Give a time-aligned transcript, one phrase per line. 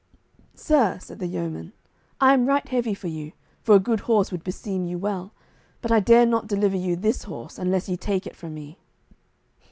[0.55, 1.73] "Sir," said the yeoman,
[2.19, 5.31] "I am right heavy for you, for a good horse would beseem you well,
[5.79, 8.79] but I dare not deliver you this horse unless ye take it from me."